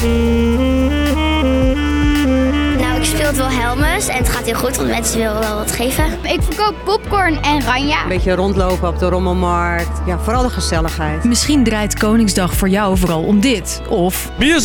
Nou, 0.00 0.10
ik 2.96 3.04
speel 3.04 3.26
het 3.26 3.36
wel 3.36 3.48
Helmus 3.48 4.08
en 4.08 4.16
het 4.16 4.28
gaat 4.28 4.44
heel 4.44 4.54
goed, 4.54 4.76
want 4.76 4.88
mensen 4.88 5.18
willen 5.18 5.40
wel 5.40 5.56
wat 5.56 5.72
geven. 5.72 6.04
Ik 6.22 6.42
verkoop 6.42 6.74
popcorn 6.84 7.42
en 7.42 7.62
ranja. 7.64 8.02
Een 8.02 8.08
beetje 8.08 8.34
rondlopen 8.34 8.88
op 8.88 8.98
de 8.98 9.08
rommelmarkt. 9.08 10.00
Ja, 10.06 10.18
vooral 10.18 10.42
de 10.42 10.50
gezelligheid. 10.50 11.24
Misschien 11.24 11.64
draait 11.64 11.98
Koningsdag 11.98 12.54
voor 12.54 12.68
jou 12.68 12.98
vooral 12.98 13.22
om 13.22 13.40
dit. 13.40 13.82
Of 13.88 14.30
Bier 14.38 14.60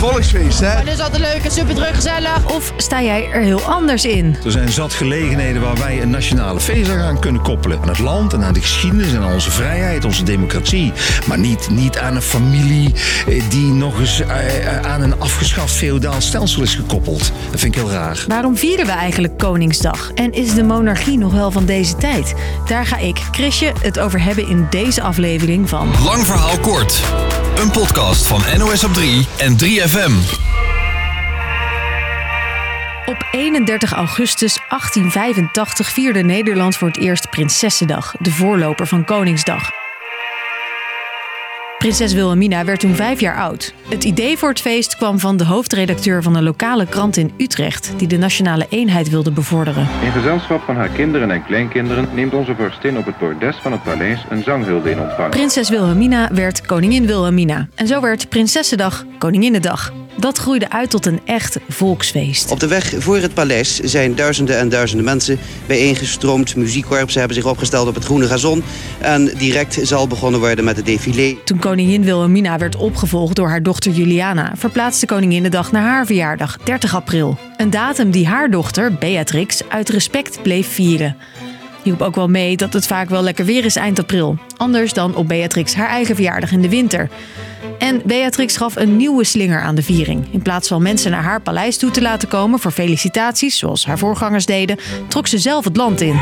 volksfeest, 0.00 0.60
hè? 0.60 0.66
Het 0.66 0.88
is 0.88 1.00
altijd 1.00 1.22
leuk 1.22 1.44
en 1.44 1.50
super 1.50 1.74
druk 1.74 1.94
gezellig. 1.94 2.54
Of 2.54 2.72
sta 2.76 3.02
jij 3.02 3.30
er 3.32 3.42
heel 3.42 3.60
anders 3.60 4.04
in? 4.04 4.36
Er 4.44 4.50
zijn 4.50 4.68
zat 4.68 4.92
gelegenheden 4.92 5.62
waar 5.62 5.76
wij 5.76 6.02
een 6.02 6.10
nationale 6.10 6.60
feestdag 6.60 6.96
aan 6.96 7.18
kunnen 7.18 7.42
koppelen. 7.42 7.80
Aan 7.80 7.88
het 7.88 7.98
land 7.98 8.32
en 8.32 8.44
aan 8.44 8.52
de 8.52 8.60
geschiedenis 8.60 9.12
en 9.12 9.22
aan 9.22 9.32
onze 9.32 9.50
vrijheid, 9.50 10.04
onze 10.04 10.22
democratie. 10.22 10.92
Maar 11.26 11.38
niet, 11.38 11.70
niet 11.70 11.98
aan 11.98 12.16
een 12.16 12.22
familie 12.22 12.94
eh, 13.28 13.42
die 13.48 13.72
nog 13.72 13.98
eens 13.98 14.20
eh, 14.20 14.66
eh, 14.76 14.86
aan 14.86 15.02
een 15.02 15.20
afgeschaft 15.20 15.74
feodaal 15.74 16.20
stelsel 16.20 16.62
is 16.62 16.74
gekoppeld. 16.74 17.32
Dat 17.50 17.60
vind 17.60 17.74
ik 17.74 17.80
heel 17.80 17.90
raar. 17.90 18.24
Waarom 18.28 18.56
vieren 18.56 18.86
we 18.86 18.92
eigenlijk 18.92 19.38
Koningsdag? 19.38 20.10
En 20.14 20.32
is 20.32 20.54
de 20.54 20.62
monarchie 20.62 21.18
nog 21.18 21.32
wel 21.32 21.50
van 21.50 21.64
deze 21.64 21.96
tijd? 21.96 22.34
Daar 22.66 22.86
ga 22.86 22.96
ik, 22.96 23.18
Chrisje, 23.30 23.72
het 23.82 23.98
over 23.98 24.22
hebben 24.22 24.48
in 24.48 24.66
deze 24.70 25.02
aflevering 25.02 25.68
van 25.68 25.88
Lang 26.04 26.26
verhaal 26.26 26.58
kort. 26.58 27.02
Een 27.60 27.70
podcast 27.70 28.26
van 28.26 28.42
NOS 28.58 28.84
op 28.84 28.92
3 28.92 29.26
en 29.38 29.56
3FM. 29.64 30.12
Op 33.06 33.28
31 33.30 33.92
augustus 33.92 34.58
1885 34.68 35.90
vierde 35.90 36.22
Nederland 36.22 36.76
voor 36.76 36.88
het 36.88 36.96
eerst 36.96 37.30
Prinsessendag, 37.30 38.14
de 38.18 38.30
voorloper 38.30 38.86
van 38.86 39.04
Koningsdag. 39.04 39.79
Prinses 41.80 42.12
Wilhelmina 42.12 42.64
werd 42.64 42.80
toen 42.80 42.94
vijf 42.94 43.20
jaar 43.20 43.36
oud. 43.36 43.74
Het 43.88 44.04
idee 44.04 44.38
voor 44.38 44.48
het 44.48 44.60
feest 44.60 44.96
kwam 44.96 45.18
van 45.18 45.36
de 45.36 45.44
hoofdredacteur 45.44 46.22
van 46.22 46.36
een 46.36 46.42
lokale 46.42 46.86
krant 46.86 47.16
in 47.16 47.32
Utrecht, 47.36 47.92
die 47.96 48.08
de 48.08 48.16
nationale 48.16 48.66
eenheid 48.68 49.10
wilde 49.10 49.30
bevorderen. 49.30 49.88
In 50.02 50.12
gezelschap 50.12 50.62
van 50.62 50.76
haar 50.76 50.88
kinderen 50.88 51.30
en 51.30 51.44
kleinkinderen 51.44 52.08
neemt 52.14 52.34
onze 52.34 52.54
vorstin 52.54 52.98
op 52.98 53.06
het 53.06 53.18
bordes 53.18 53.56
van 53.56 53.72
het 53.72 53.82
paleis 53.82 54.24
een 54.28 54.42
zanghulde 54.42 54.90
in 54.90 55.00
ontvangst. 55.00 55.36
Prinses 55.36 55.68
Wilhelmina 55.68 56.28
werd 56.32 56.66
koningin 56.66 57.06
Wilhelmina. 57.06 57.68
En 57.74 57.86
zo 57.86 58.00
werd 58.00 58.28
Prinsessendag 58.28 59.04
Koninginnedag. 59.18 59.92
Dat 60.16 60.38
groeide 60.38 60.70
uit 60.70 60.90
tot 60.90 61.06
een 61.06 61.20
echt 61.24 61.58
volksfeest. 61.68 62.50
Op 62.50 62.60
de 62.60 62.66
weg 62.66 62.94
voor 62.98 63.16
het 63.16 63.34
paleis 63.34 63.78
zijn 63.78 64.14
duizenden 64.14 64.58
en 64.58 64.68
duizenden 64.68 65.04
mensen 65.04 65.38
bijeengestroomd. 65.66 66.56
Muziekkorpsen 66.56 67.18
hebben 67.18 67.36
zich 67.36 67.46
opgesteld 67.46 67.88
op 67.88 67.94
het 67.94 68.04
groene 68.04 68.26
gazon. 68.26 68.62
En 68.98 69.24
direct 69.38 69.78
zal 69.82 70.06
begonnen 70.06 70.40
worden 70.40 70.64
met 70.64 70.76
het 70.76 70.86
défilé. 70.86 71.36
Toen 71.44 71.58
koningin 71.58 72.04
Wilhelmina 72.04 72.58
werd 72.58 72.76
opgevolgd 72.76 73.36
door 73.36 73.48
haar 73.48 73.62
dochter 73.62 73.92
Juliana, 73.92 74.52
verplaatste 74.56 75.06
Koninginnedag 75.06 75.72
naar 75.72 75.82
haar 75.82 76.06
verjaardag, 76.06 76.58
30 76.64 76.94
april. 76.94 77.38
Een 77.56 77.70
datum 77.70 78.10
die 78.10 78.26
haar 78.26 78.50
dochter, 78.50 78.94
Beatrix, 78.94 79.60
uit 79.68 79.88
respect 79.88 80.42
bleef 80.42 80.68
vieren. 80.68 81.16
Hielp 81.82 82.02
ook 82.02 82.14
wel 82.14 82.28
mee 82.28 82.56
dat 82.56 82.72
het 82.72 82.86
vaak 82.86 83.08
wel 83.08 83.22
lekker 83.22 83.44
weer 83.44 83.64
is 83.64 83.76
eind 83.76 83.98
april. 83.98 84.38
Anders 84.56 84.92
dan 84.92 85.14
op 85.14 85.28
Beatrix 85.28 85.74
haar 85.74 85.88
eigen 85.88 86.14
verjaardag 86.14 86.52
in 86.52 86.62
de 86.62 86.68
winter. 86.68 87.08
En 87.78 88.02
Beatrix 88.04 88.56
gaf 88.56 88.76
een 88.76 88.96
nieuwe 88.96 89.24
slinger 89.24 89.60
aan 89.60 89.74
de 89.74 89.82
viering. 89.82 90.26
In 90.30 90.42
plaats 90.42 90.68
van 90.68 90.82
mensen 90.82 91.10
naar 91.10 91.22
haar 91.22 91.40
paleis 91.40 91.76
toe 91.78 91.90
te 91.90 92.02
laten 92.02 92.28
komen 92.28 92.58
voor 92.58 92.70
felicitaties, 92.70 93.58
zoals 93.58 93.86
haar 93.86 93.98
voorgangers 93.98 94.46
deden, 94.46 94.78
trok 95.08 95.26
ze 95.26 95.38
zelf 95.38 95.64
het 95.64 95.76
land 95.76 96.00
in. 96.00 96.18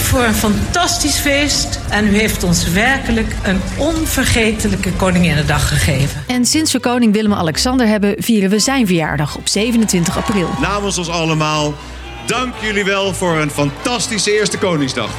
Voor 0.00 0.22
een 0.24 0.34
fantastisch 0.34 1.16
feest 1.18 1.80
en 1.88 2.06
u 2.06 2.18
heeft 2.18 2.44
ons 2.44 2.68
werkelijk 2.68 3.34
een 3.42 3.60
onvergetelijke 3.78 4.92
Koninginnedag 4.92 5.68
gegeven. 5.68 6.24
En 6.26 6.46
sinds 6.46 6.72
we 6.72 6.80
koning 6.80 7.12
Willem-Alexander 7.12 7.86
hebben, 7.86 8.14
vieren 8.18 8.50
we 8.50 8.58
zijn 8.58 8.86
verjaardag 8.86 9.36
op 9.36 9.48
27 9.48 10.16
april. 10.16 10.48
Namens 10.60 10.98
ons 10.98 11.08
allemaal, 11.08 11.74
dank 12.26 12.54
jullie 12.60 12.84
wel 12.84 13.14
voor 13.14 13.38
een 13.38 13.50
fantastische 13.50 14.38
eerste 14.38 14.58
Koningsdag. 14.58 15.10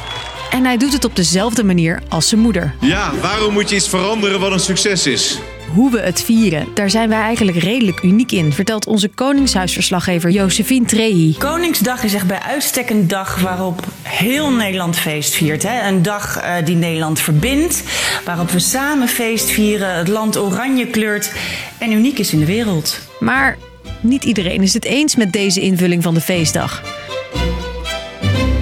En 0.50 0.64
hij 0.64 0.76
doet 0.76 0.92
het 0.92 1.04
op 1.04 1.16
dezelfde 1.16 1.64
manier 1.64 2.02
als 2.08 2.28
zijn 2.28 2.40
moeder. 2.40 2.74
Ja, 2.80 3.12
waarom 3.20 3.52
moet 3.52 3.70
je 3.70 3.76
iets 3.76 3.88
veranderen 3.88 4.40
wat 4.40 4.52
een 4.52 4.60
succes 4.60 5.06
is? 5.06 5.38
Hoe 5.74 5.90
we 5.90 6.00
het 6.00 6.22
vieren, 6.22 6.66
daar 6.74 6.90
zijn 6.90 7.08
wij 7.08 7.20
eigenlijk 7.20 7.58
redelijk 7.58 8.02
uniek 8.02 8.32
in, 8.32 8.52
vertelt 8.52 8.86
onze 8.86 9.08
Koningshuisverslaggever 9.08 10.30
Josephine 10.30 10.86
Trehi. 10.86 11.34
Koningsdag 11.38 12.02
is 12.02 12.14
echt 12.14 12.26
bij 12.26 12.38
uitstek 12.38 12.90
een 12.90 13.08
dag 13.08 13.40
waarop 13.40 13.86
heel 14.02 14.50
Nederland 14.50 14.96
feest 14.98 15.34
viert. 15.34 15.62
Hè? 15.62 15.88
Een 15.88 16.02
dag 16.02 16.36
eh, 16.36 16.54
die 16.64 16.76
Nederland 16.76 17.20
verbindt, 17.20 17.82
waarop 18.24 18.50
we 18.50 18.58
samen 18.58 19.08
feest 19.08 19.50
vieren, 19.50 19.94
het 19.94 20.08
land 20.08 20.38
oranje 20.38 20.86
kleurt 20.86 21.32
en 21.78 21.92
uniek 21.92 22.18
is 22.18 22.32
in 22.32 22.38
de 22.38 22.46
wereld. 22.46 22.98
Maar 23.20 23.58
niet 24.00 24.24
iedereen 24.24 24.62
is 24.62 24.74
het 24.74 24.84
eens 24.84 25.16
met 25.16 25.32
deze 25.32 25.60
invulling 25.60 26.02
van 26.02 26.14
de 26.14 26.20
feestdag. 26.20 26.82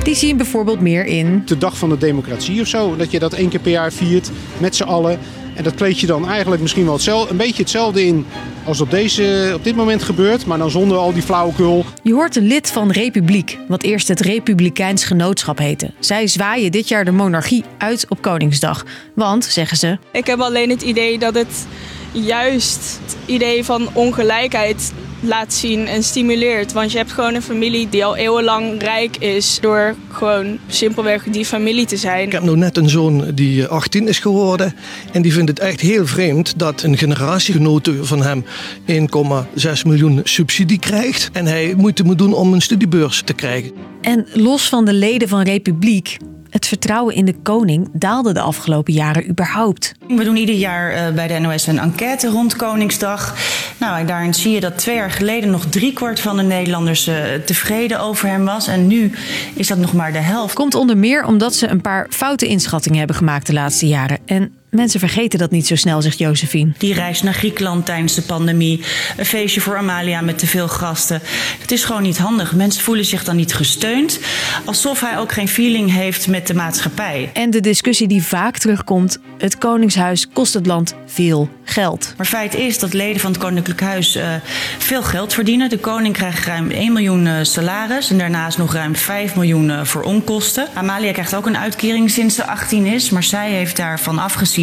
Die 0.03 0.15
zien 0.15 0.37
bijvoorbeeld 0.37 0.81
meer 0.81 1.07
in. 1.07 1.43
De 1.47 1.59
dag 1.59 1.79
van 1.79 1.89
de 1.89 1.99
democratie 1.99 2.61
of 2.61 2.67
zo. 2.67 2.97
Dat 2.97 3.11
je 3.11 3.19
dat 3.19 3.33
één 3.33 3.49
keer 3.49 3.61
per 3.61 3.71
jaar 3.71 3.93
viert 3.93 4.31
met 4.59 4.77
z'n 4.77 4.83
allen. 4.83 5.19
En 5.59 5.65
dat 5.65 5.75
kleed 5.75 6.01
je 6.01 6.07
dan 6.07 6.29
eigenlijk 6.29 6.63
misschien 6.63 6.85
wel 6.85 6.93
hetzelfde, 6.93 7.31
een 7.31 7.37
beetje 7.37 7.63
hetzelfde 7.63 8.07
in 8.07 8.27
als 8.65 8.81
op, 8.81 8.91
deze, 8.91 9.53
op 9.55 9.65
dit 9.65 9.77
moment 9.77 10.03
gebeurt. 10.03 10.47
Maar 10.47 10.59
dan 10.59 10.71
zonder 10.71 10.97
al 10.97 11.13
die 11.13 11.23
flauwekul. 11.23 11.85
Je 12.03 12.15
hoort 12.15 12.37
een 12.37 12.47
lid 12.47 12.71
van 12.71 12.91
Republiek, 12.91 13.59
wat 13.69 13.83
eerst 13.83 14.09
het 14.09 14.21
Republikeins 14.21 15.05
Genootschap 15.05 15.59
heette. 15.59 15.91
Zij 15.99 16.27
zwaaien 16.27 16.73
dit 16.73 16.89
jaar 16.89 17.05
de 17.05 17.11
monarchie 17.11 17.65
uit 17.79 18.07
op 18.09 18.23
Koningsdag. 18.23 18.85
Want, 19.15 19.45
zeggen 19.45 19.77
ze, 19.77 19.99
Ik 20.13 20.27
heb 20.27 20.41
alleen 20.41 20.71
het 20.71 20.83
idee 20.83 21.19
dat 21.19 21.35
het 21.35 21.67
juist 22.13 23.01
het 23.05 23.17
idee 23.27 23.65
van 23.65 23.89
ongelijkheid 23.93 24.93
laat 25.21 25.53
zien 25.55 25.87
en 25.87 26.03
stimuleert. 26.03 26.73
Want 26.73 26.93
je 26.93 26.99
hebt 26.99 27.13
gewoon 27.13 27.35
een 27.35 27.43
familie 27.43 27.89
die 27.89 28.05
al 28.05 28.17
eeuwenlang 28.17 28.83
rijk 28.83 29.17
is 29.17 29.59
door 29.61 29.95
gewoon 30.11 30.59
simpelweg 30.69 31.23
die 31.23 31.45
familie 31.45 31.87
te 31.87 31.97
zijn. 31.97 32.27
Ik 32.27 32.33
heb 32.33 32.43
nu 32.43 32.57
net 32.57 32.77
een 32.77 32.89
zoon 32.89 33.31
die 33.35 33.63
eh, 33.63 33.71
18 33.71 34.09
is 34.09 34.19
geworden. 34.19 34.75
En 35.13 35.23
die 35.23 35.33
vindt 35.33 35.49
het 35.49 35.59
echt 35.59 35.81
heel 35.81 36.07
vreemd 36.07 36.59
dat 36.59 36.83
een 36.83 36.97
generatiegenote 36.97 38.05
van 38.05 38.23
hem 38.23 38.45
1,6 38.87 39.71
miljoen 39.87 40.21
subsidie 40.25 40.79
krijgt. 40.79 41.31
En 41.33 41.47
hij 41.47 41.75
moeite 41.77 42.05
moet 42.05 42.19
doen 42.19 42.35
om 42.35 42.53
een 42.53 42.63
studiebeurs 42.63 43.23
te 43.23 43.33
krijgen. 43.33 43.73
En 44.01 44.27
los 44.33 44.69
van 44.69 44.85
de 44.85 44.93
leden 44.93 45.29
van 45.29 45.43
Republiek, 45.43 46.17
het 46.51 46.67
vertrouwen 46.67 47.15
in 47.15 47.25
de 47.25 47.35
koning 47.43 47.89
daalde 47.93 48.33
de 48.33 48.41
afgelopen 48.41 48.93
jaren 48.93 49.29
überhaupt. 49.29 49.95
We 50.09 50.25
doen 50.25 50.37
ieder 50.37 50.55
jaar 50.55 50.91
eh, 50.93 51.15
bij 51.15 51.29
de 51.29 51.39
NOS 51.39 51.67
een 51.67 51.79
enquête 51.79 52.29
rond 52.29 52.57
Koningsdag. 52.57 53.37
Nou, 53.79 53.99
en 53.99 54.07
daarin 54.07 54.35
zie 54.35 54.53
je 54.53 54.61
dat 54.61 54.79
twee 54.79 54.97
jaar 54.97 55.11
geleden 55.11 55.51
nog 55.51 55.67
driekwart 55.67 56.21
van 56.21 56.37
de 56.37 56.43
Nederlanders 56.43 57.07
eh, 57.07 57.17
tevreden 57.45 58.01
over 58.01 58.29
hem 58.29 58.45
was. 58.45 58.67
En 58.67 58.87
nu 58.87 59.13
is 59.55 59.67
dat 59.67 59.79
nog 59.79 59.93
maar 59.93 60.13
de 60.13 60.19
helft. 60.19 60.55
Komt 60.55 60.75
onder 60.75 60.97
meer 60.97 61.25
omdat 61.25 61.55
ze 61.55 61.69
een 61.69 61.81
paar 61.81 62.07
foute 62.11 62.47
inschattingen 62.47 62.99
hebben 62.99 63.17
gemaakt 63.17 63.47
de 63.47 63.53
laatste 63.53 63.89
jaren. 63.89 64.19
En 64.25 64.58
mensen 64.71 65.01
vergeten 65.01 65.39
dat 65.39 65.51
niet 65.51 65.67
zo 65.67 65.77
snel, 65.77 66.03
zegt 66.03 66.19
Josephine. 66.19 66.73
Die 66.79 66.95
reis 66.95 67.23
naar 67.23 67.35
Griekenland 67.35 67.87
tijdens 67.87 68.15
de 68.15 68.23
pandemie. 68.23 68.81
Een 69.17 69.27
feestje 69.27 69.61
voor 69.61 69.77
Amalia 69.77 70.21
met 70.21 70.39
te 70.39 70.47
veel 70.47 70.69
gasten. 70.69 71.21
Het 71.61 71.73
is 71.73 71.85
gewoon 71.85 72.03
niet 72.03 72.19
handig. 72.19 72.55
Mensen 72.55 72.83
voelen 72.83 73.05
zich 73.05 73.25
dan 73.25 73.37
niet 73.37 73.55
gesteund. 73.55 74.21
Alsof 74.65 75.01
hij 75.01 75.19
ook 75.19 75.33
geen 75.33 75.49
feeling 75.49 75.93
heeft 75.93 76.29
met 76.29 76.47
de 76.47 76.55
maatschappij. 76.55 77.31
En 77.33 77.51
de 77.51 77.61
discussie 77.61 78.09
die 78.09 78.23
vaak 78.23 78.59
terugkomt: 78.59 79.19
het 79.39 79.59
Koningshuis 79.59 80.29
kost 80.33 80.55
het 80.55 80.67
land 80.67 80.95
veel 81.07 81.49
geld. 81.65 82.15
Maar 82.17 82.27
feit 82.27 82.55
is 82.55 82.79
dat 82.79 82.93
leden 82.93 83.21
van 83.21 83.31
het 83.31 83.41
Koninklijk 83.41 83.81
Huis 83.81 84.17
uh, 84.17 84.35
veel 84.79 85.03
geld 85.03 85.35
verdienen. 85.35 85.71
De 85.71 85.79
koning 85.79 86.15
krijgt 86.15 86.47
ruim 86.47 86.71
1 86.71 86.93
miljoen 86.93 87.27
uh, 87.27 87.35
salaris 87.43 88.11
en 88.11 88.19
daarnaast 88.19 88.59
nog 88.59 88.73
ruim 88.73 88.97
5 88.97 89.35
miljoen 89.35 89.69
uh, 89.69 89.85
voor 89.85 90.03
onkosten. 90.03 90.69
Amalia 90.75 91.13
krijgt 91.13 91.35
ook 91.35 91.47
een 91.47 91.59
uitkering 91.59 92.11
sinds 92.11 92.35
ze 92.35 92.47
18 92.47 92.87
is, 92.87 93.11
maar 93.11 93.23
zij 93.23 93.51
heeft 93.51 93.77
daarvan 93.77 94.19
afgezien 94.19 94.58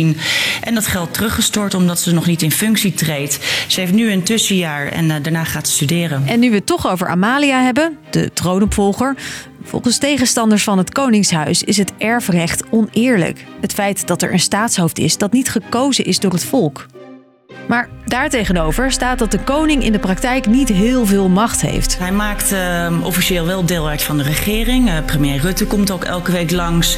en 0.62 0.74
dat 0.74 0.88
geld 0.88 1.14
teruggestort 1.14 1.74
omdat 1.74 2.00
ze 2.00 2.14
nog 2.14 2.26
niet 2.26 2.42
in 2.42 2.52
functie 2.52 2.94
treedt. 2.94 3.40
Ze 3.68 3.80
heeft 3.80 3.94
nu 3.94 4.12
een 4.12 4.24
tussenjaar 4.24 4.88
en 4.88 5.08
daarna 5.08 5.44
gaat 5.44 5.68
ze 5.68 5.74
studeren. 5.74 6.24
En 6.28 6.40
nu 6.40 6.50
we 6.50 6.56
het 6.56 6.66
toch 6.66 6.88
over 6.88 7.08
Amalia 7.08 7.62
hebben, 7.62 7.98
de 8.10 8.34
troonopvolger. 8.34 9.16
Volgens 9.64 9.98
tegenstanders 9.98 10.64
van 10.64 10.78
het 10.78 10.92
Koningshuis 10.92 11.64
is 11.64 11.78
het 11.78 11.94
erfrecht 11.98 12.64
oneerlijk. 12.70 13.46
Het 13.62 13.74
feit 13.74 14.08
dat 14.08 14.22
er 14.22 14.34
een 14.34 14.40
staatshoofd 14.40 15.00
is 15.00 15.18
dat 15.18 15.32
niet 15.32 15.50
gekozen 15.50 16.06
is 16.06 16.20
door 16.20 16.32
het 16.32 16.46
volk. 16.46 16.86
Maar 17.68 17.90
Daartegenover 18.06 18.92
staat 18.92 19.20
dat 19.20 19.32
de 19.32 19.40
koning 19.40 19.84
in 19.84 19.92
de 19.92 20.00
praktijk 20.00 20.48
niet 20.48 20.70
heel 20.70 21.06
veel 21.06 21.30
macht 21.30 21.62
heeft. 21.62 21.98
Hij 22.00 22.12
maakt 22.12 22.52
uh, 22.52 22.88
officieel 23.04 23.46
wel 23.46 23.66
deel 23.66 23.88
uit 23.88 24.02
van 24.02 24.18
de 24.18 24.24
regering. 24.24 24.88
Uh, 24.88 24.94
premier 25.06 25.40
Rutte 25.40 25.66
komt 25.66 25.92
ook 25.92 26.04
elke 26.04 26.32
week 26.32 26.52
langs 26.52 26.98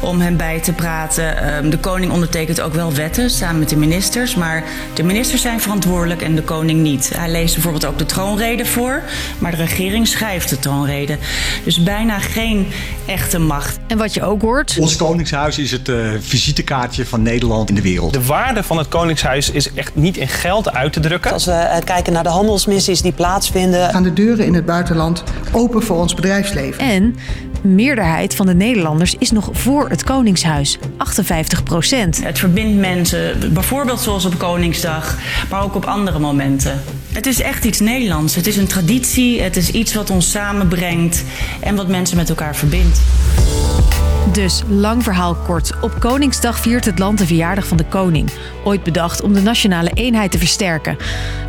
om 0.00 0.20
hem 0.20 0.36
bij 0.36 0.60
te 0.60 0.72
praten. 0.72 1.64
Uh, 1.64 1.70
de 1.70 1.78
koning 1.78 2.12
ondertekent 2.12 2.60
ook 2.60 2.74
wel 2.74 2.94
wetten 2.94 3.30
samen 3.30 3.58
met 3.58 3.68
de 3.68 3.76
ministers. 3.76 4.34
Maar 4.34 4.64
de 4.94 5.02
ministers 5.02 5.42
zijn 5.42 5.60
verantwoordelijk 5.60 6.22
en 6.22 6.34
de 6.34 6.42
koning 6.42 6.80
niet. 6.80 7.10
Hij 7.16 7.30
leest 7.30 7.54
bijvoorbeeld 7.54 7.86
ook 7.86 7.98
de 7.98 8.06
troonrede 8.06 8.66
voor. 8.66 9.02
Maar 9.38 9.50
de 9.50 9.56
regering 9.56 10.08
schrijft 10.08 10.48
de 10.48 10.58
troonrede. 10.58 11.18
Dus 11.64 11.82
bijna 11.82 12.18
geen 12.18 12.66
echte 13.06 13.38
macht. 13.38 13.78
En 13.86 13.98
wat 13.98 14.14
je 14.14 14.22
ook 14.22 14.42
hoort. 14.42 14.76
Ons 14.78 14.96
Koningshuis 14.96 15.58
is 15.58 15.70
het 15.70 15.88
uh, 15.88 16.10
visitekaartje 16.20 17.06
van 17.06 17.22
Nederland 17.22 17.68
in 17.68 17.74
de 17.74 17.82
wereld. 17.82 18.12
De 18.12 18.24
waarde 18.24 18.62
van 18.62 18.78
het 18.78 18.88
Koningshuis 18.88 19.50
is 19.50 19.72
echt 19.72 19.94
niet 19.94 20.16
in 20.16 20.28
geld 20.28 20.46
uit 20.48 20.92
te 20.92 21.00
drukken. 21.00 21.32
Als 21.32 21.44
we 21.44 21.52
uh, 21.52 21.76
kijken 21.84 22.12
naar 22.12 22.22
de 22.22 22.28
handelsmissies 22.28 23.02
die 23.02 23.12
plaatsvinden. 23.12 23.90
Gaan 23.90 24.02
de 24.02 24.12
deuren 24.12 24.44
in 24.44 24.54
het 24.54 24.66
buitenland 24.66 25.22
open 25.52 25.82
voor 25.82 25.96
ons 25.96 26.14
bedrijfsleven. 26.14 26.78
En 26.80 27.16
de 27.62 27.68
meerderheid 27.68 28.34
van 28.34 28.46
de 28.46 28.54
Nederlanders 28.54 29.14
is 29.18 29.30
nog 29.30 29.48
voor 29.52 29.88
het 29.88 30.04
Koningshuis. 30.04 30.78
58 30.96 31.62
procent. 31.62 32.24
Het 32.24 32.38
verbindt 32.38 32.78
mensen, 32.78 33.52
bijvoorbeeld 33.52 34.00
zoals 34.00 34.24
op 34.24 34.38
Koningsdag, 34.38 35.18
maar 35.50 35.62
ook 35.62 35.74
op 35.74 35.84
andere 35.84 36.18
momenten. 36.18 36.80
Het 37.12 37.26
is 37.26 37.40
echt 37.40 37.64
iets 37.64 37.80
Nederlands. 37.80 38.34
Het 38.34 38.46
is 38.46 38.56
een 38.56 38.66
traditie. 38.66 39.42
Het 39.42 39.56
is 39.56 39.70
iets 39.70 39.94
wat 39.94 40.10
ons 40.10 40.30
samenbrengt 40.30 41.24
en 41.60 41.76
wat 41.76 41.88
mensen 41.88 42.16
met 42.16 42.28
elkaar 42.28 42.56
verbindt. 42.56 43.00
Dus, 44.38 44.62
lang 44.68 45.02
verhaal 45.02 45.34
kort. 45.34 45.72
Op 45.80 46.00
Koningsdag 46.00 46.58
viert 46.58 46.84
het 46.84 46.98
land 46.98 47.18
de 47.18 47.26
verjaardag 47.26 47.66
van 47.66 47.76
de 47.76 47.84
koning. 47.84 48.30
Ooit 48.64 48.82
bedacht 48.82 49.20
om 49.20 49.32
de 49.32 49.40
nationale 49.40 49.90
eenheid 49.94 50.30
te 50.30 50.38
versterken. 50.38 50.96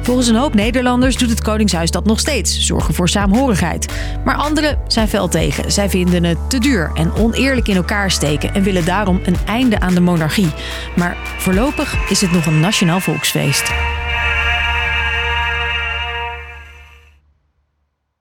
Volgens 0.01 0.27
een 0.27 0.35
hoop 0.35 0.53
Nederlanders 0.53 1.17
doet 1.17 1.29
het 1.29 1.41
Koningshuis 1.41 1.91
dat 1.91 2.05
nog 2.05 2.19
steeds. 2.19 2.59
Zorgen 2.59 2.93
voor 2.93 3.09
saamhorigheid. 3.09 3.93
Maar 4.25 4.35
anderen 4.35 4.79
zijn 4.87 5.07
fel 5.07 5.27
tegen. 5.27 5.71
Zij 5.71 5.89
vinden 5.89 6.23
het 6.23 6.37
te 6.47 6.59
duur 6.59 6.91
en 6.93 7.13
oneerlijk 7.13 7.67
in 7.67 7.75
elkaar 7.75 8.11
steken. 8.11 8.53
En 8.53 8.63
willen 8.63 8.85
daarom 8.85 9.19
een 9.25 9.37
einde 9.45 9.79
aan 9.79 9.93
de 9.93 10.01
monarchie. 10.01 10.51
Maar 10.95 11.17
voorlopig 11.37 12.09
is 12.09 12.21
het 12.21 12.31
nog 12.31 12.45
een 12.45 12.59
nationaal 12.59 12.99
volksfeest. 12.99 13.71